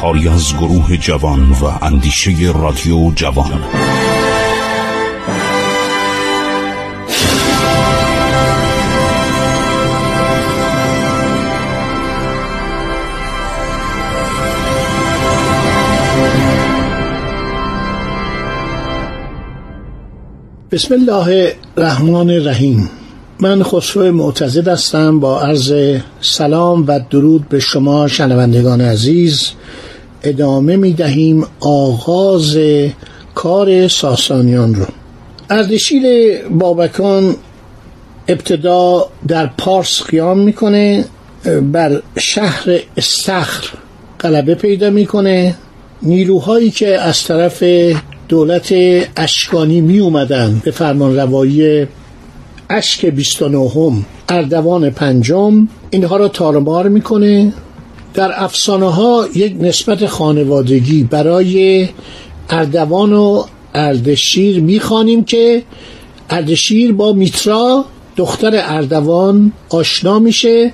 کاری 0.00 0.28
از 0.28 0.54
گروه 0.54 0.96
جوان 0.96 1.50
و 1.50 1.84
اندیشه 1.84 2.30
رادیو 2.54 3.12
جوان. 3.14 3.60
بسم 20.70 20.94
الله 20.94 21.52
الرحمن 21.76 22.30
الرحیم. 22.30 22.90
من 23.40 23.62
خسرو 23.62 24.12
معتزد 24.12 24.68
هستم. 24.68 25.20
با 25.20 25.40
عرض 25.40 25.72
سلام 26.20 26.84
و 26.86 27.00
درود 27.10 27.48
به 27.48 27.60
شما 27.60 28.08
شنوندگان 28.08 28.80
عزیز. 28.80 29.52
ادامه 30.22 30.76
می 30.76 30.92
دهیم 30.92 31.46
آغاز 31.60 32.58
کار 33.34 33.88
ساسانیان 33.88 34.74
رو. 34.74 34.86
اردشیر 35.50 36.02
بابکان 36.50 37.36
ابتدا 38.28 39.06
در 39.28 39.46
پارس 39.46 40.02
قیام 40.02 40.38
می‌کنه 40.38 41.04
بر 41.72 42.02
شهر 42.18 42.80
استخر 42.96 43.68
غلبه 44.20 44.54
پیدا 44.54 44.90
می‌کنه. 44.90 45.54
نیروهایی 46.02 46.70
که 46.70 47.00
از 47.00 47.24
طرف 47.24 47.64
دولت 48.28 48.74
اشکانی 49.16 49.80
می 49.80 49.98
اومدن 49.98 50.60
به 50.64 50.70
فرمان 50.70 51.16
روایی 51.16 51.86
اشک 52.70 53.06
29 53.06 53.70
هم 53.70 54.06
اردوان 54.28 54.90
پنجم 54.90 55.68
اینها 55.90 56.16
را 56.16 56.28
تارمار 56.28 56.88
می‌کنه. 56.88 57.52
در 58.14 58.44
افسانه 58.44 58.92
ها 58.92 59.28
یک 59.34 59.56
نسبت 59.60 60.06
خانوادگی 60.06 61.04
برای 61.04 61.88
اردوان 62.50 63.12
و 63.12 63.44
اردشیر 63.74 64.60
می‌خوانیم 64.60 65.24
که 65.24 65.62
اردشیر 66.30 66.92
با 66.92 67.12
میترا 67.12 67.84
دختر 68.16 68.50
اردوان 68.54 69.52
آشنا 69.68 70.18
میشه 70.18 70.72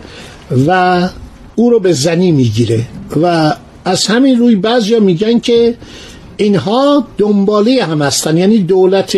و 0.66 1.08
او 1.56 1.70
رو 1.70 1.80
به 1.80 1.92
زنی 1.92 2.32
می‌گیره 2.32 2.80
و 3.22 3.55
از 3.84 4.06
همین 4.06 4.38
روی 4.38 4.56
بعضیا 4.56 5.00
میگن 5.00 5.38
که 5.38 5.74
اینها 6.36 7.06
دنباله 7.18 7.84
هم 7.84 8.02
هستن. 8.02 8.36
یعنی 8.36 8.58
دولت 8.58 9.16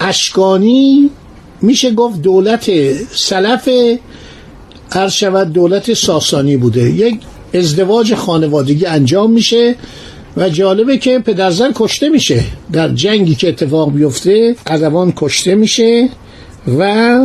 اشکانی 0.00 1.10
میشه 1.62 1.90
گفت 1.90 2.22
دولت 2.22 2.70
سلف 3.14 3.68
هر 4.92 5.08
شود 5.08 5.52
دولت 5.52 5.94
ساسانی 5.94 6.56
بوده. 6.56 6.90
یک 6.90 7.18
ازدواج 7.54 8.14
خانوادگی 8.14 8.86
انجام 8.86 9.32
میشه 9.32 9.74
و 10.36 10.48
جالبه 10.48 10.98
که 10.98 11.18
پدرزن 11.18 11.70
کشته 11.74 12.08
میشه. 12.08 12.44
در 12.72 12.88
جنگی 12.88 13.34
که 13.34 13.48
اتفاق 13.48 13.92
بیفته 13.92 14.56
اردوان 14.66 15.12
کشته 15.16 15.54
میشه 15.54 16.08
و 16.78 17.18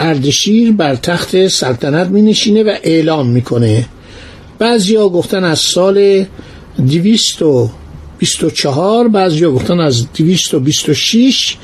اردشیر 0.00 0.72
بر 0.72 0.94
تخت 0.94 1.48
سلطنت 1.48 2.08
می 2.08 2.22
نشینه 2.22 2.62
و 2.62 2.76
اعلام 2.82 3.26
می‌کنه. 3.26 3.86
بعضیا 4.58 5.08
گفتن 5.08 5.44
از 5.44 5.58
سال 5.58 6.24
دویست 6.86 7.42
و 7.42 7.70
24 8.18 9.08
بعضی 9.08 9.46
گفتن 9.46 9.80
از 9.80 10.12
226 10.12 11.56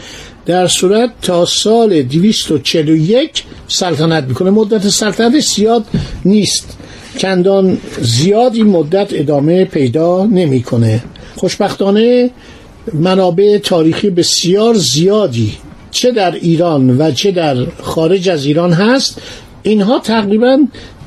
در 0.46 0.66
صورت 0.66 1.10
تا 1.22 1.44
سال 1.44 2.02
241 2.02 3.42
سلطنت 3.68 4.24
می‌کنه. 4.24 4.50
مدت 4.50 4.88
سلطنت 4.88 5.40
زیاد 5.40 5.84
نیست. 6.24 6.78
چندان 7.18 7.78
زیاد 8.00 8.54
این 8.54 8.66
مدت 8.66 9.08
ادامه 9.12 9.64
پیدا 9.64 10.26
نمی‌کنه. 10.26 11.04
خوشبختانه 11.36 12.30
منابع 12.92 13.58
تاریخی 13.58 14.10
بسیار 14.10 14.74
زیادی 14.74 15.52
چه 15.90 16.10
در 16.10 16.34
ایران 16.34 17.00
و 17.00 17.10
چه 17.10 17.30
در 17.30 17.56
خارج 17.82 18.28
از 18.28 18.46
ایران 18.46 18.72
هست. 18.72 19.20
اینها 19.62 19.98
تقریبا 19.98 20.58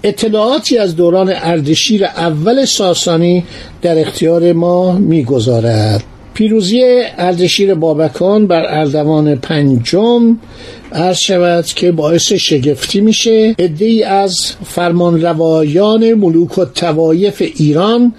اطلاعاتی 0.04 0.78
از 0.78 0.96
دوران 0.96 1.34
اردشیر 1.36 2.06
اول 2.06 2.66
ساسانی 2.66 3.44
در 3.82 4.00
اختیار 4.00 4.54
ما 4.54 4.92
می‌گذارد. 4.92 6.04
پیروزی 6.36 6.84
اردشیر 7.18 7.74
بابکان 7.74 8.48
بر 8.48 8.66
اردوان 8.70 9.36
پنجم 9.36 10.38
عرض 10.92 11.18
شود 11.18 11.66
که 11.66 11.92
باعث 11.92 12.34
شگفتی 12.34 13.02
میشه. 13.02 13.56
ادهی 13.58 14.04
از 14.04 14.36
فرمانروایان 14.66 16.14
ملوک 16.14 16.58
و 16.58 16.66
توایف 16.66 17.44
ایران 17.56 18.14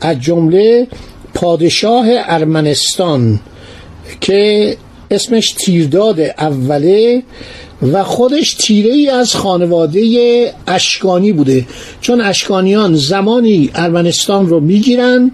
از 0.00 0.20
جمله 0.20 0.86
پادشاه 1.34 2.06
ارمنستان 2.08 3.40
که 4.20 4.76
اسمش 5.10 5.50
تیرداد 5.50 6.20
اوله 6.20 7.22
و 7.92 8.04
خودش 8.04 8.54
تیره 8.54 8.92
ای 8.92 9.08
از 9.08 9.34
خانواده 9.34 10.00
اشکانی 10.66 11.32
بوده. 11.32 11.66
چون 12.00 12.20
اشکانیان 12.20 12.94
زمانی 12.94 13.70
ارمنستان 13.74 14.46
رو 14.48 14.60
می‌گیرن 14.60 15.30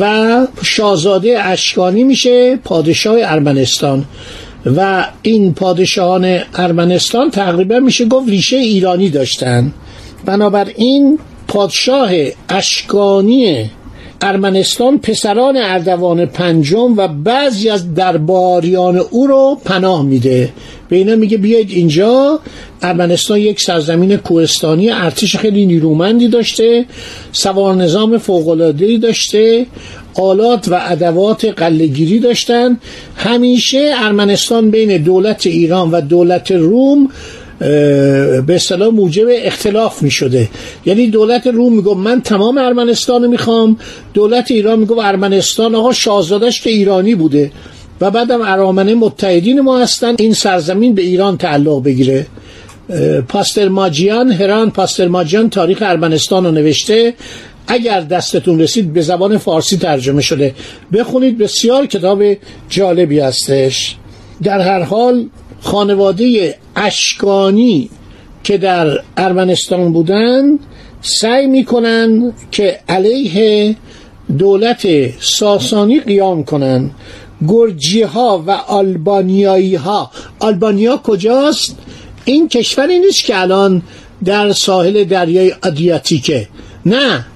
و 0.00 0.46
شاهزاده 0.62 1.44
اشکانی 1.44 2.04
میشه 2.04 2.56
پادشاه 2.56 3.16
ارمنستان. 3.20 4.04
و 4.76 5.06
این 5.22 5.54
پادشاهان 5.54 6.38
ارمنستان 6.54 7.30
تقریبا 7.30 7.78
میشه 7.78 8.04
گفت 8.04 8.28
ریشه 8.28 8.56
ایرانی 8.56 9.10
داشتن. 9.10 9.72
بنابراین 10.24 11.18
پادشاه 11.48 12.10
اشکانی 12.48 13.70
ارمنستان 14.20 14.98
پسران 14.98 15.56
اردوان 15.56 16.26
پنجم 16.26 16.96
و 16.96 17.08
بعضی 17.08 17.70
از 17.70 17.94
درباریان 17.94 18.96
او 18.96 19.26
رو 19.26 19.58
پناه 19.64 20.04
میده. 20.04 20.52
به 20.88 20.96
اینا 20.96 21.16
میگه 21.16 21.36
بیاید 21.36 21.70
اینجا. 21.70 22.40
ارمنستان 22.82 23.38
یک 23.38 23.60
سرزمین 23.60 24.16
کوهستانی 24.16 24.90
ارتش 24.90 25.36
خیلی 25.36 25.66
نیرومندی 25.66 26.28
داشته 26.28 26.84
سوار 27.32 27.74
نظام 27.74 28.18
فوق‌العاده‌ای 28.18 28.98
داشته 28.98 29.66
آلات 30.14 30.68
و 30.68 30.80
ادوات 30.88 31.44
قلهگیری 31.44 32.18
داشتن. 32.18 32.78
همیشه 33.16 33.94
ارمنستان 33.96 34.70
بین 34.70 35.02
دولت 35.02 35.46
ایران 35.46 35.90
و 35.90 36.00
دولت 36.00 36.52
روم 36.52 37.08
به 37.58 38.44
اصطلاح 38.48 38.88
موجب 38.88 39.26
اختلاف 39.30 40.02
می 40.02 40.10
شده 40.10 40.48
یعنی 40.86 41.06
دولت 41.06 41.46
روم 41.46 41.76
میگه 41.76 41.94
من 41.94 42.20
تمام 42.20 42.58
ارمنستان 42.58 43.22
رو 43.22 43.28
می‌خوام. 43.30 43.76
دولت 44.14 44.50
ایران 44.50 44.78
میگه 44.78 44.98
ارمنستان 44.98 45.74
آقا 45.74 45.92
شاهزادش 45.92 46.60
که 46.60 46.70
ایرانی 46.70 47.14
بوده. 47.14 47.50
و 48.00 48.10
بعدم 48.10 48.42
ارامنه 48.42 48.94
متحدین 48.94 49.60
ما 49.60 49.78
هستن. 49.78 50.14
این 50.18 50.34
سرزمین 50.34 50.94
به 50.94 51.02
ایران 51.02 51.36
تعلق 51.36 51.82
بگیره. 51.82 52.26
پاستر 53.28 53.68
ماجیان 53.68 54.32
هران 54.32 54.70
پاستر 54.70 55.08
ماجیان 55.08 55.50
تاریخ 55.50 55.78
ارمنستان 55.80 56.44
رو 56.44 56.50
نوشته. 56.50 57.14
اگر 57.66 58.00
دستتون 58.00 58.60
رسید 58.60 58.92
به 58.92 59.02
زبان 59.02 59.38
فارسی 59.38 59.76
ترجمه 59.76 60.22
شده. 60.22 60.54
بخونید 60.92 61.38
بسیار 61.38 61.86
کتاب 61.86 62.22
جالبی 62.68 63.20
هستش. 63.20 63.96
در 64.42 64.60
هر 64.60 64.82
حال 64.82 65.26
خانواده 65.64 66.58
اشکانی 66.76 67.90
که 68.44 68.58
در 68.58 68.98
ارمنستان 69.16 69.92
بودن 69.92 70.58
سعی 71.02 71.46
می‌کنن 71.46 72.32
که 72.50 72.80
علیه 72.88 73.76
دولت 74.38 74.86
ساسانی 75.20 76.00
قیام 76.00 76.44
کنن 76.44 76.90
گرجی 77.48 78.02
ها 78.02 78.44
و 78.46 78.50
آلبانیایی 78.50 79.74
ها 79.74 80.10
آلبانیا 80.38 80.96
کجاست؟ 80.96 81.76
این 82.24 82.48
کشوری 82.48 82.98
نیست 82.98 83.24
که 83.24 83.40
الان 83.40 83.82
در 84.24 84.52
ساحل 84.52 85.04
دریای 85.04 85.52
آدریاتیکه. 85.62 86.48
نه. 86.86 87.26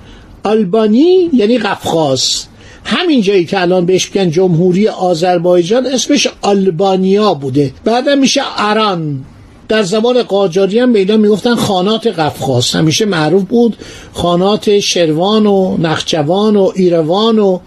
آلبانی 0.42 1.30
یعنی 1.32 1.58
قفقاز. 1.58 2.46
همین 2.88 3.20
جایی 3.20 3.44
که 3.44 3.60
الان 3.60 3.86
بهش 3.86 4.10
میگن 4.14 4.30
جمهوری 4.30 4.88
آذربایجان 4.88 5.86
اسمش 5.86 6.28
آلبانیا 6.42 7.34
بوده. 7.34 7.72
بعدم 7.84 8.18
میشه 8.18 8.40
اران. 8.56 9.24
در 9.68 9.82
زمان 9.82 10.22
قاجاری 10.22 10.78
هم 10.78 10.92
به 10.92 11.16
می‌گفتن 11.16 11.54
خانات 11.54 12.06
قفقاز. 12.06 12.72
همیشه 12.72 13.04
معروف 13.04 13.42
بود 13.42 13.76
خانات 14.12 14.78
شروان 14.78 15.46
و 15.46 15.76
نخجوان 15.78 16.56
و 16.56 16.72
ایروان 16.74 17.38
و 17.38 17.58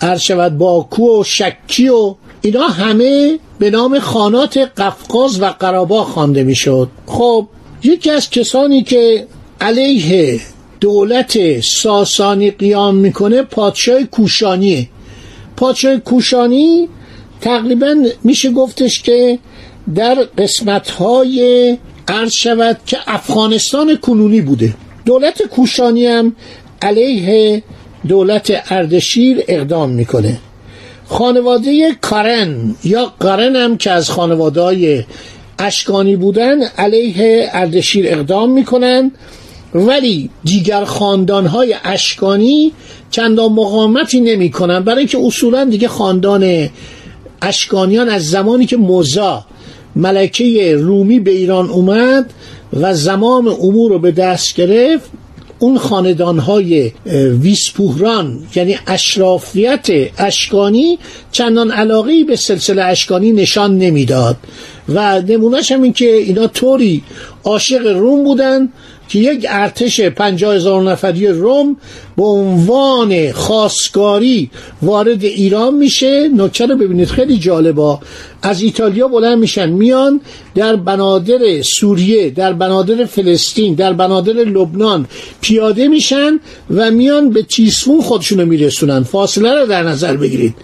ارشود 0.00 0.58
باکو 0.58 1.20
و 1.20 1.24
شکی 1.24 1.88
و 1.88 2.14
اینا 2.42 2.66
همه 2.66 3.38
به 3.58 3.70
نام 3.70 3.98
خانات 3.98 4.58
قفقاز 4.58 5.40
و 5.40 5.44
قرابا 5.44 6.04
خوانده 6.04 6.44
می‌شد. 6.44 6.88
خب 7.06 7.46
یکی 7.82 8.10
از 8.10 8.30
کسانی 8.30 8.82
که 8.82 9.26
علیه 9.60 10.40
دولت 10.80 11.60
ساسانی 11.60 12.50
قیام 12.50 12.94
می‌کنه 12.94 13.42
پادشاه 13.42 14.02
کوشانیه 14.02 14.88
پاچه 15.56 15.98
کوشانی 15.98 16.88
تقریبا 17.40 17.96
میشه 18.24 18.50
گفتش 18.50 19.02
که 19.02 19.38
در 19.94 20.14
قسمت 20.38 20.90
های 20.90 21.78
عرض 22.08 22.32
شود 22.32 22.78
که 22.86 22.98
افغانستان 23.06 23.96
کنونی 23.96 24.40
بوده. 24.40 24.74
دولت 25.04 25.42
کوشانی 25.42 26.06
هم 26.06 26.36
علیه 26.82 27.62
دولت 28.08 28.62
اردشیر 28.72 29.44
اقدام 29.48 29.90
می‌کنه. 29.90 30.38
خانواده 31.08 31.96
کارن 32.00 32.74
یا 32.84 33.12
قارن 33.20 33.56
هم 33.56 33.76
که 33.76 33.90
از 33.90 34.10
خانواده 34.10 34.60
های 34.60 35.04
اشکانی 35.58 36.16
بودن 36.16 36.62
علیه 36.62 37.50
اردشیر 37.52 38.06
اقدام 38.08 38.50
می‌کنن. 38.50 39.10
ولی 39.76 40.30
دیگر 40.44 40.84
خاندان 40.84 41.46
های 41.46 41.74
اشکانی 41.84 42.72
چندان 43.10 43.52
مقامتی 43.52 44.20
نمی 44.20 44.50
کنن 44.50 44.80
برای 44.80 44.98
اینکه 44.98 45.18
اصولا 45.18 45.64
دیگه 45.64 45.88
خاندان 45.88 46.68
اشکانیان 47.42 48.08
از 48.08 48.30
زمانی 48.30 48.66
که 48.66 48.76
موزا 48.76 49.44
ملکه 49.96 50.76
رومی 50.76 51.20
به 51.20 51.30
ایران 51.30 51.70
اومد 51.70 52.32
و 52.72 52.94
زمام 52.94 53.48
امور 53.48 53.90
رو 53.90 53.98
به 53.98 54.12
دست 54.12 54.56
گرفت 54.56 55.10
اون 55.58 55.78
خاندان 55.78 56.38
های 56.38 56.92
ویسپوهران 57.40 58.42
یعنی 58.54 58.78
اشرافیت 58.86 59.86
اشکانی 60.18 60.98
چندان 61.32 61.70
علاقه 61.70 62.24
به 62.24 62.36
سلسله 62.36 62.84
اشکانی 62.84 63.32
نشان 63.32 63.78
نمی‌داد. 63.78 64.36
و 64.88 65.20
نمونهش 65.20 65.72
هم 65.72 65.82
این 65.82 65.92
که 65.92 66.14
اینا 66.14 66.46
طوری 66.46 67.02
عاشق 67.44 67.86
روم 67.86 68.24
بودن 68.24 68.68
که 69.08 69.18
یک 69.18 69.46
ارتش 69.48 70.00
پنجاه 70.00 70.54
هزار 70.54 70.82
نفری 70.82 71.26
روم 71.26 71.76
به 72.16 72.24
عنوان 72.24 73.32
خاصگاری 73.32 74.50
وارد 74.82 75.24
ایران 75.24 75.74
میشه. 75.74 76.28
نکته 76.28 76.66
رو 76.66 76.76
ببینید 76.76 77.08
خیلی 77.08 77.38
جالبا 77.38 78.00
از 78.42 78.62
ایتالیا 78.62 79.08
بلند 79.08 79.38
میشن 79.38 79.68
میان 79.68 80.20
در 80.54 80.76
بنادر 80.76 81.62
سوریه 81.62 82.30
در 82.30 82.52
بنادر 82.52 83.04
فلسطین 83.04 83.74
در 83.74 83.92
بنادر 83.92 84.32
لبنان 84.32 85.06
پیاده 85.40 85.88
میشن 85.88 86.40
و 86.70 86.90
میان 86.90 87.30
به 87.30 87.42
تیسفون 87.42 88.00
خودشونو 88.00 88.46
میرسونن. 88.46 89.02
فاصله 89.02 89.54
رو 89.54 89.66
در 89.66 89.82
نظر 89.82 90.16
بگیرید. 90.16 90.54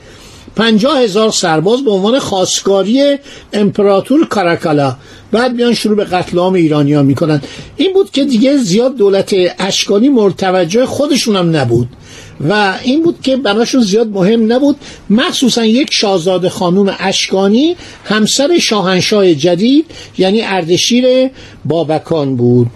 پنجاه 0.56 1.00
هزار 1.00 1.30
سرباز 1.30 1.84
به 1.84 1.90
عنوان 1.90 2.18
خواستگاری 2.18 3.18
امپراتور 3.52 4.26
کاراکالا. 4.26 4.96
بعد 5.32 5.56
بیان 5.56 5.74
شروع 5.74 5.96
به 5.96 6.04
قتل 6.04 6.38
عام 6.38 6.54
ایرانی 6.54 6.92
ها 6.92 7.02
می‌کنن. 7.02 7.42
این 7.76 7.92
بود 7.92 8.10
که 8.10 8.24
دیگه 8.24 8.56
زیاد 8.56 8.96
دولت 8.96 9.34
اشکانی 9.58 10.08
مرتوجه 10.08 10.86
خودشون 10.86 11.36
هم 11.36 11.56
نبود. 11.56 11.88
و 12.48 12.74
این 12.82 13.02
بود 13.02 13.20
که 13.22 13.36
براشون 13.36 13.82
زیاد 13.82 14.08
مهم 14.08 14.52
نبود. 14.52 14.76
مخصوصا 15.10 15.64
یک 15.64 15.88
شاهزاده 15.92 16.48
خانوم 16.48 16.96
اشکانی 16.98 17.76
همسر 18.04 18.58
شاهنشاه 18.58 19.34
جدید 19.34 19.86
یعنی 20.18 20.42
اردشیر 20.42 21.30
بابکان 21.64 22.36
بود. 22.36 22.66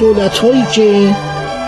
دولت 0.00 0.38
هایی 0.38 0.64
که 0.74 1.16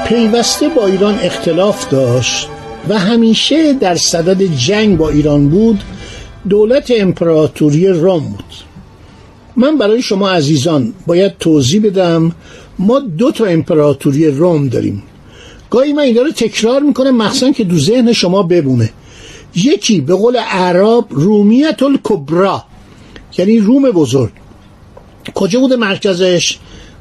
پیوسته 0.06 0.68
با 0.68 0.86
ایران 0.86 1.18
اختلاف 1.22 1.90
داشت 1.90 2.48
و 2.88 2.98
همیشه 2.98 3.72
در 3.72 3.96
صدد 3.96 4.42
جنگ 4.42 4.96
با 4.96 5.08
ایران 5.08 5.48
بود 5.48 5.82
دولت 6.48 6.92
امپراتوری 6.96 7.88
روم 7.88 8.20
بود. 8.20 8.54
من 9.56 9.78
برای 9.78 10.02
شما 10.02 10.30
عزیزان 10.30 10.92
باید 11.06 11.38
توضیح 11.38 11.82
بدم 11.82 12.32
ما 12.78 12.98
دو 12.98 13.32
تا 13.32 13.44
امپراتوری 13.44 14.26
روم 14.30 14.68
داریم. 14.68 15.02
گاهی 15.70 15.92
من 15.92 16.02
اینا 16.02 16.22
رو 16.22 16.30
تکرار 16.30 16.80
می‌کنم 16.80 17.16
مخصوصا 17.16 17.52
که 17.52 17.64
دو 17.64 17.78
ذهن 17.78 18.12
شما 18.12 18.42
ببونه 18.42 18.90
یکی 19.54 20.00
به 20.00 20.14
قول 20.14 20.36
عرب 20.36 21.04
رومیت 21.10 21.82
الکبرا 21.82 22.64
یعنی 23.38 23.58
روم 23.58 23.90
بزرگ. 23.90 24.32
کجا 25.34 25.60
بوده 25.60 25.76
مرکزش؟ 25.76 26.58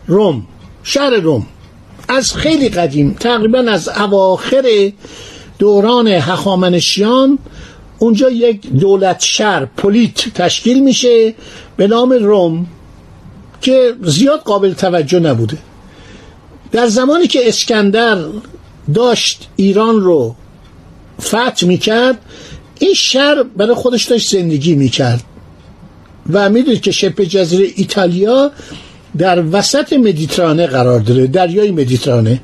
روم. 0.07 0.44
شهر 0.88 1.10
روم. 1.10 1.46
از 2.08 2.34
خیلی 2.34 2.70
قدیم 2.70 3.16
تقریبا 3.20 3.60
از 3.60 3.90
اواخر 3.90 4.92
دوران 5.60 6.08
هخامنشیان 6.08 7.40
اونجا 8.00 8.30
یک 8.30 8.70
دولت 8.72 9.22
شهر 9.22 9.66
پولیت 9.66 10.34
تشکیل 10.34 10.84
میشه 10.84 11.34
به 11.78 11.88
نام 11.88 12.12
روم 12.12 12.68
که 13.62 13.94
زیاد 14.04 14.40
قابل 14.40 14.74
توجه 14.74 15.20
نبوده. 15.20 15.58
در 16.72 16.88
زمانی 16.88 17.28
که 17.28 17.48
اسکندر 17.48 18.18
داشت 18.94 19.48
ایران 19.56 20.02
رو 20.02 20.36
فتح 21.22 21.66
می‌کرد 21.66 22.18
این 22.80 22.94
شهر 22.94 23.44
برای 23.44 23.76
خودش 23.76 24.06
داشت 24.06 24.32
زندگی 24.32 24.76
می‌کرد. 24.76 25.24
و 26.34 26.50
می‌دونید 26.50 26.82
که 26.82 26.92
شبه 26.92 27.26
جزیره 27.26 27.68
ایتالیا 27.76 28.52
در 29.17 29.44
وسط 29.51 29.94
مدیترانه 29.94 30.67
قرار 30.67 31.00
داره 31.00 31.27
دریای 31.27 31.71
مدیترانه 31.71 32.41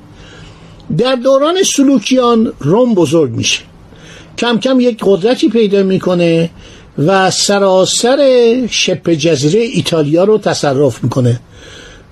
در 0.97 1.15
دوران 1.15 1.63
سلوکیان 1.63 2.53
روم 2.59 2.94
بزرگ 2.94 3.31
میشه. 3.31 3.59
کم 4.37 4.59
کم 4.59 4.80
یک 4.80 4.97
قدرتی 5.01 5.49
پیدا 5.49 5.83
می‌کنه 5.83 6.49
و 6.97 7.31
سراسر 7.31 8.19
شبه 8.69 9.16
جزیره 9.16 9.61
ایتالیا 9.61 10.23
رو 10.23 10.37
تصرف 10.37 11.04
می‌کنه. 11.04 11.40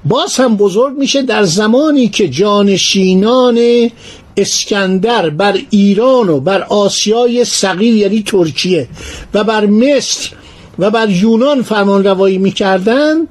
باز 0.05 0.35
هم 0.35 0.57
بزرگ 0.57 0.97
میشه 0.97 1.21
در 1.21 1.43
زمانی 1.43 2.07
که 2.07 2.27
جانشینان 2.27 3.89
اسکندر 4.37 5.29
بر 5.29 5.57
ایران 5.69 6.29
و 6.29 6.39
بر 6.39 6.61
آسیای 6.61 7.45
صغیر 7.45 7.95
یعنی 7.95 8.23
ترکیه 8.23 8.87
و 9.33 9.43
بر 9.43 9.65
مصر 9.65 10.29
و 10.79 10.91
بر 10.91 11.09
یونان 11.09 11.61
فرمان 11.61 12.03
روایی 12.03 12.37
می‌کردن 12.37 13.27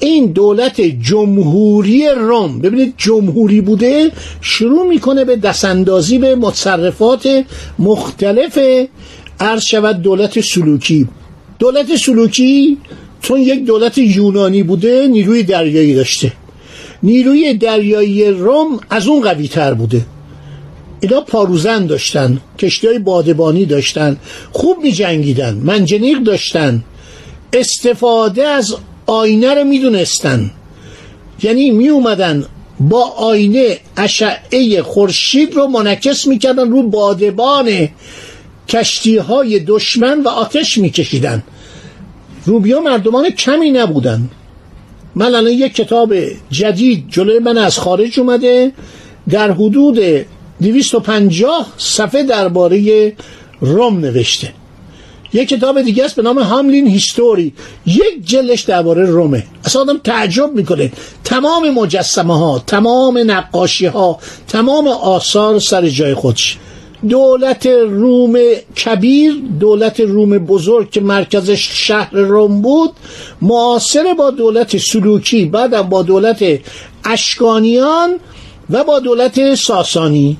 این 0.00 0.26
دولت 0.26 0.80
جمهوری 0.80 2.08
روم 2.08 2.58
ببینید 2.58 2.94
جمهوری 2.96 3.60
بوده 3.60 4.10
شروع 4.40 4.88
می‌کنه 4.88 5.24
به 5.24 5.36
دستاندازی 5.36 6.18
به 6.18 6.34
متصرفات 6.34 7.44
مختلف 7.78 8.58
عرض 9.40 9.62
شود 9.64 10.02
دولت 10.02 10.40
سلوکی. 10.40 11.08
دولت 11.58 11.96
سلوکی 11.96 12.78
چون 13.20 13.40
یک 13.40 13.64
دولت 13.64 13.98
یونانی 13.98 14.62
بوده 14.62 15.06
نیروی 15.10 15.42
دریایی 15.42 15.94
داشته. 15.94 16.32
نیروی 17.02 17.54
دریایی 17.54 18.30
روم 18.30 18.80
از 18.90 19.06
اون 19.06 19.22
قوی 19.22 19.48
تر 19.48 19.74
بوده. 19.74 20.06
اینا 21.00 21.20
پاروزن 21.20 21.86
داشتن 21.86 22.40
کشتی 22.58 22.86
های 22.86 22.98
بادبانی 22.98 23.64
داشتن 23.64 24.16
خوب 24.52 24.78
می 24.82 24.92
جنگیدن 24.92 25.54
منجنیق 25.54 26.18
داشتن. 26.18 26.84
استفاده 27.52 28.44
از 28.44 28.76
آینه 29.06 29.54
رو 29.54 29.64
می‌دونستن. 29.64 30.50
یعنی 31.42 31.70
می 31.70 31.88
اومدن 31.88 32.44
با 32.80 33.04
آینه 33.04 33.78
اشعه 33.96 34.82
خورشید 34.82 35.54
رو 35.54 35.66
منعکس 35.66 36.26
می‌کردن 36.26 36.70
رو 36.70 36.82
بادبان 36.82 37.88
کشتی 38.68 39.16
های 39.16 39.58
دشمن 39.58 40.22
و 40.22 40.28
آتش 40.28 40.78
میکشیدن. 40.78 41.42
روبیا 42.46 42.80
مردمان 42.80 43.30
کمی 43.30 43.70
نبودن. 43.70 44.30
من 45.14 45.26
الان 45.26 45.46
یک 45.46 45.74
کتاب 45.74 46.14
جدید 46.50 47.04
جلوی 47.08 47.38
من 47.38 47.58
از 47.58 47.78
خارج 47.78 48.20
اومده 48.20 48.72
در 49.28 49.52
حدود 49.52 49.98
250 50.62 51.66
صفحه 51.76 52.22
درباره 52.22 53.12
روم 53.60 53.98
نوشته. 53.98 54.52
یک 55.34 55.48
کتاب 55.48 55.82
دیگه 55.82 56.04
است 56.04 56.16
به 56.16 56.22
نام 56.22 56.38
هاملین 56.38 56.86
هیستوری 56.86 57.52
یک 57.86 58.26
جلش 58.26 58.60
درباره 58.62 59.04
رومه. 59.04 59.44
اصلا 59.64 59.82
آدم 59.82 59.98
تعجب 59.98 60.52
می‌کنه. 60.54 60.92
تمام 61.24 61.70
مجسمه 61.70 62.38
ها 62.38 62.62
تمام 62.66 63.18
نقاشی 63.18 63.86
ها 63.86 64.18
تمام 64.48 64.88
آثار 64.88 65.58
سر 65.58 65.88
جای 65.88 66.14
خودش. 66.14 66.58
دولت 67.08 67.66
روم 67.66 68.38
کبیر 68.84 69.34
دولت 69.60 70.00
روم 70.00 70.38
بزرگ 70.38 70.90
که 70.90 71.00
مرکزش 71.00 71.68
شهر 71.72 72.14
روم 72.14 72.62
بود 72.62 72.90
معاصر 73.42 74.14
با 74.14 74.30
دولت 74.30 74.76
سلوکی 74.76 75.44
بعدم 75.44 75.82
با 75.82 76.02
دولت 76.02 76.44
اشکانیان 77.04 78.18
و 78.70 78.84
با 78.84 78.98
دولت 78.98 79.54
ساسانی. 79.54 80.36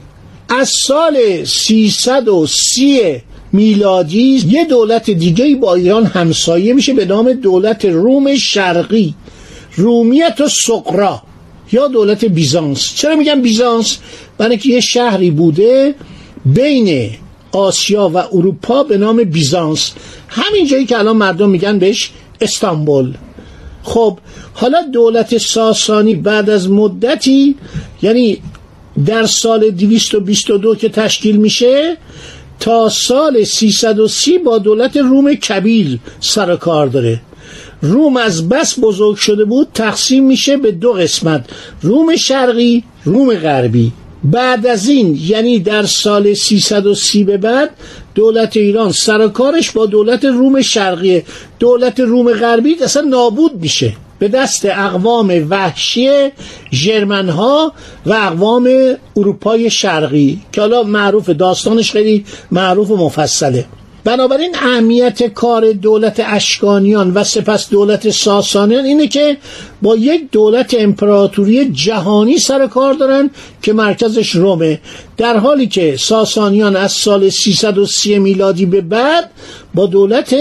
از 0.48 0.70
سال 0.86 1.44
330 1.44 3.22
میلادی 3.52 4.42
یه 4.48 4.64
دولت 4.64 5.10
دیگه 5.10 5.56
با 5.56 5.74
ایران 5.74 6.04
همسایه 6.06 6.74
میشه 6.74 6.92
به 6.92 7.04
نام 7.04 7.32
دولت 7.32 7.84
روم 7.84 8.36
شرقی. 8.36 9.14
رومیت 9.76 10.40
و 10.40 10.48
سقرا. 10.48 11.22
یا 11.72 11.88
دولت 11.88 12.24
بیزانس. 12.24 12.94
چرا 12.94 13.16
میگم 13.16 13.42
بیزانس؟ 13.42 13.98
برای 14.38 14.58
که 14.58 14.68
یه 14.68 14.80
شهری 14.80 15.30
بوده 15.30 15.94
بین 16.46 17.10
آسیا 17.52 18.10
و 18.14 18.16
اروپا 18.16 18.82
به 18.82 18.98
نام 18.98 19.24
بیزانس. 19.24 19.92
همین 20.28 20.66
جایی 20.66 20.86
که 20.86 20.98
الان 20.98 21.16
مردم 21.16 21.50
میگن 21.50 21.78
بهش 21.78 22.10
استانبول. 22.40 23.14
خب 23.82 24.18
حالا 24.54 24.82
دولت 24.92 25.38
ساسانی 25.38 26.14
بعد 26.14 26.50
از 26.50 26.70
مدتی 26.70 27.56
یعنی 28.02 28.38
در 29.06 29.26
سال 29.26 29.70
222 29.70 30.74
که 30.74 30.88
تشکیل 30.88 31.36
میشه 31.36 31.96
تا 32.62 32.88
سال 32.88 33.44
330 33.44 34.38
با 34.38 34.58
دولت 34.58 34.96
روم 34.96 35.34
کبیر 35.34 35.98
سر 36.20 36.56
کار 36.56 36.86
داره. 36.86 37.20
روم 37.82 38.16
از 38.16 38.48
بس 38.48 38.78
بزرگ 38.80 39.16
شده 39.16 39.44
بود 39.44 39.68
تقسیم 39.74 40.24
میشه 40.24 40.56
به 40.56 40.72
دو 40.72 40.92
قسمت. 40.92 41.44
روم 41.82 42.16
شرقی 42.16 42.84
روم 43.04 43.34
غربی. 43.34 43.92
بعد 44.24 44.66
از 44.66 44.88
این 44.88 45.18
یعنی 45.26 45.58
در 45.58 45.82
سال 45.82 46.34
330 46.34 47.24
به 47.24 47.36
بعد 47.36 47.70
دولت 48.14 48.56
ایران 48.56 48.92
سرکارش 48.92 49.70
با 49.70 49.86
دولت 49.86 50.24
روم 50.24 50.62
شرقی. 50.62 51.22
دولت 51.58 52.00
روم 52.00 52.32
غربی 52.32 52.76
اصلا 52.84 53.02
نابود 53.02 53.60
میشه. 53.60 53.92
به 54.22 54.28
دست 54.28 54.66
اقوام 54.66 55.46
وحشی 55.50 56.08
جرمن 56.70 57.28
ها 57.28 57.72
و 58.06 58.12
اقوام 58.12 58.70
اروپای 59.16 59.70
شرقی 59.70 60.40
که 60.52 60.60
حالا 60.60 60.82
معروف 60.82 61.30
داستانش 61.30 61.92
خیلی 61.92 62.24
معروف 62.50 62.90
و 62.90 62.96
مفصله. 62.96 63.64
بنابراین 64.04 64.54
اهمیت 64.54 65.22
کار 65.22 65.72
دولت 65.72 66.22
اشکانیان 66.26 67.12
و 67.14 67.24
سپس 67.24 67.70
دولت 67.70 68.10
ساسانیان 68.10 68.84
اینه 68.84 69.08
که 69.08 69.36
با 69.82 69.96
یک 69.96 70.30
دولت 70.30 70.74
امپراتوری 70.78 71.70
جهانی 71.70 72.38
سر 72.38 72.66
کار 72.66 72.94
دارن 72.94 73.30
که 73.62 73.72
مرکزش 73.72 74.30
رومه. 74.30 74.80
در 75.16 75.36
حالی 75.36 75.66
که 75.66 75.96
ساسانیان 75.96 76.76
از 76.76 76.92
سال 76.92 77.28
330 77.28 78.18
میلادی 78.18 78.66
به 78.66 78.80
بعد 78.80 79.30
با 79.74 79.86
دولت 79.86 80.34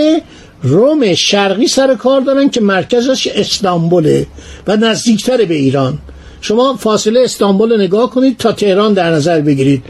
روم 0.63 1.13
شرقی 1.15 1.67
سر 1.67 1.95
کار 1.95 2.21
دارن 2.21 2.49
که 2.49 2.61
مرکزش 2.61 3.27
استانبوله 3.27 4.27
و 4.67 4.75
نزدیکتر 4.75 5.45
به 5.45 5.53
ایران. 5.53 5.97
شما 6.41 6.75
فاصله 6.75 7.19
استانبول 7.19 7.71
رو 7.71 7.77
نگاه 7.77 8.09
کنید 8.09 8.37
تا 8.37 8.51
تهران 8.51 8.93
در 8.93 9.09
نظر 9.09 9.41
بگیرید. 9.41 9.83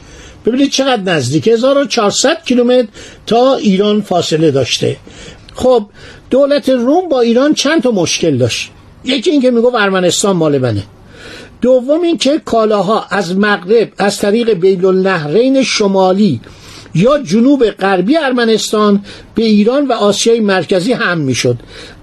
ببینید 0.45 0.69
چقدر 0.69 1.01
نزدیک. 1.01 1.47
1400 1.47 2.43
کیلومتر 2.45 2.87
تا 3.27 3.55
ایران 3.55 4.01
فاصله 4.01 4.51
داشته. 4.51 4.97
خب 5.55 5.85
دولت 6.29 6.69
روم 6.69 7.09
با 7.09 7.21
ایران 7.21 7.53
چند 7.53 7.81
تا 7.81 7.91
مشکل 7.91 8.37
داشت؟ 8.37 8.69
یکی 9.05 9.31
اینکه 9.31 9.51
می‌گفت 9.51 9.75
ارمنستان 9.75 10.35
مال 10.35 10.57
منه. 10.57 10.83
دوم 11.61 12.01
اینکه 12.01 12.41
کالاها 12.45 13.05
از 13.09 13.37
مغرب 13.37 13.91
از 13.97 14.17
طریق 14.17 14.53
بیل 14.53 14.85
النهرین 14.85 15.63
شمالی 15.63 16.41
یا 16.95 17.23
جنوب 17.23 17.69
غربی 17.69 18.17
ارمنستان 18.17 19.05
به 19.35 19.43
ایران 19.43 19.87
و 19.87 19.91
آسیای 19.93 20.39
مرکزی 20.39 20.93
هم 20.93 21.17
می‌شد. 21.17 21.57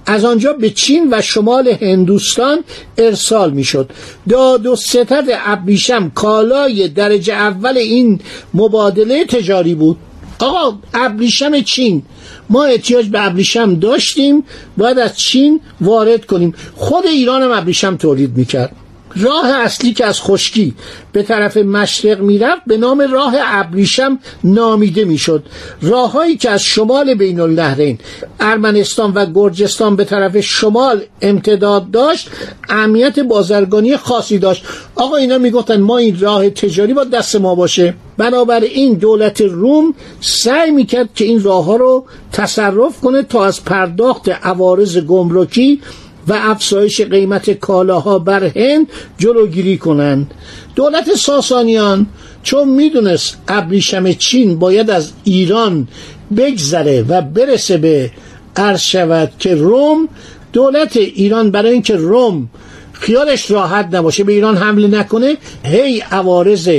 از 0.06 0.24
آنجا 0.24 0.52
به 0.52 0.70
چین 0.70 1.08
و 1.12 1.22
شمال 1.22 1.68
هندوستان 1.68 2.64
ارسال 2.98 3.50
می‌شد. 3.50 3.90
داد 4.28 4.66
و 4.66 4.76
ستد 4.76 5.24
ابریشم 5.46 6.10
کالای 6.14 6.88
درجه 6.88 7.34
اول 7.34 7.76
این 7.76 8.20
مبادله 8.54 9.24
تجاری 9.24 9.74
بود. 9.74 9.96
آقا 10.38 10.78
ابریشم 10.94 11.60
چین. 11.60 12.02
ما 12.50 12.64
احتیاج 12.64 13.08
به 13.08 13.26
ابریشم 13.26 13.74
داشتیم 13.74 14.44
باید 14.76 14.98
از 14.98 15.18
چین 15.18 15.60
وارد 15.80 16.26
کنیم. 16.26 16.54
خود 16.76 17.06
ایران 17.06 17.42
هم 17.42 17.52
ابریشم 17.52 17.96
تولید 17.96 18.36
می‌کرد. 18.36 18.76
راه 19.16 19.46
اصلی 19.46 19.92
که 19.92 20.06
از 20.06 20.20
خشکی 20.20 20.74
به 21.12 21.22
طرف 21.22 21.56
مشرق 21.56 22.20
می‌رفت 22.20 22.62
به 22.66 22.76
نام 22.76 23.00
راه 23.00 23.34
ابریشم 23.38 24.18
نامیده 24.44 25.04
می‌شد. 25.04 25.44
راههایی 25.82 26.36
که 26.36 26.50
از 26.50 26.62
شمال 26.62 27.14
بین 27.14 27.40
النهرین 27.40 27.98
ارمنستان 28.40 29.12
و 29.12 29.26
گرجستان 29.26 29.96
به 29.96 30.04
طرف 30.04 30.40
شمال 30.40 31.02
امتداد 31.22 31.90
داشت 31.90 32.30
اهمیت 32.68 33.18
بازرگانی 33.18 33.96
خاصی 33.96 34.38
داشت. 34.38 34.64
آقا 34.94 35.16
اینا 35.16 35.38
می‌گفتن 35.38 35.80
ما 35.80 35.98
این 35.98 36.20
راه 36.20 36.50
تجاری 36.50 36.94
با 36.94 37.04
دست 37.04 37.36
ما 37.36 37.54
باشه. 37.54 37.94
بنابراین 38.18 38.94
دولت 38.94 39.40
روم 39.40 39.94
سعی 40.20 40.70
می‌کرد 40.70 41.08
که 41.14 41.24
این 41.24 41.42
راه 41.42 41.64
ها 41.64 41.76
رو 41.76 42.04
تصرف 42.32 43.00
کنه 43.00 43.22
تا 43.22 43.44
از 43.44 43.64
پرداخت 43.64 44.28
عوارض 44.28 44.98
گمرکی 44.98 45.80
و 46.28 46.32
افزایش 46.36 47.00
قیمت 47.00 47.50
کالاها 47.50 48.18
بر 48.18 48.44
هند 48.44 48.86
جلوگیری 49.18 49.78
کنند. 49.78 50.34
دولت 50.76 51.14
ساسانیان 51.14 52.06
چون 52.42 52.68
می‌دونست 52.68 53.38
ابریشم 53.48 54.12
چین 54.12 54.58
باید 54.58 54.90
از 54.90 55.12
ایران 55.24 55.88
بگذره 56.36 57.04
و 57.08 57.22
برسه 57.22 57.76
به 57.76 58.10
عرض 58.56 58.80
شود 58.80 59.32
که 59.38 59.54
روم 59.54 60.08
دولت 60.52 60.96
ایران 60.96 61.50
برای 61.50 61.72
اینکه 61.72 61.96
روم 61.96 62.48
خیالش 62.92 63.50
راحت 63.50 63.94
نباشه 63.94 64.24
به 64.24 64.32
ایران 64.32 64.56
حمله 64.56 64.98
نکنه 64.98 65.36
هی 65.64 66.00
عوارض 66.00 66.70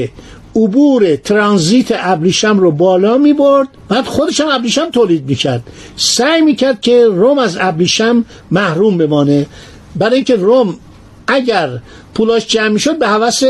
عبور 0.55 1.15
ترانزیت 1.15 1.87
ابریشم 1.91 2.59
رو 2.59 2.71
بالا 2.71 3.17
می 3.17 3.33
برد 3.33 3.67
بعد 3.89 4.05
خودش 4.05 4.41
هم 4.41 4.47
ابریشم 4.51 4.89
تولید 4.89 5.29
می‌کرد. 5.29 5.63
سعی 5.95 6.41
می‌کرد 6.41 6.81
که 6.81 7.05
روم 7.05 7.39
از 7.39 7.57
ابریشم 7.61 8.25
محروم 8.51 8.97
بمانه. 8.97 9.45
برای 9.95 10.15
اینکه 10.15 10.35
روم 10.35 10.75
اگر 11.27 11.69
پولاش 12.13 12.47
جمع 12.47 12.67
می‌شد 12.67 12.99
به 12.99 13.07
حوث 13.07 13.43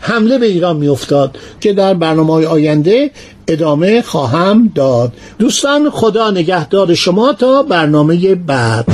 حمله 0.00 0.38
به 0.38 0.46
ایران 0.46 0.76
میافتاد 0.76 1.38
که 1.60 1.72
در 1.72 1.94
برنامه 1.94 2.32
های 2.32 2.46
آینده 2.46 3.10
ادامه 3.48 4.02
خواهم 4.02 4.72
داد. 4.74 5.12
دوستان 5.38 5.90
خدا 5.90 6.30
نگهدار 6.30 6.94
شما 6.94 7.32
تا 7.32 7.62
برنامه 7.62 8.34
بعد. 8.34 8.86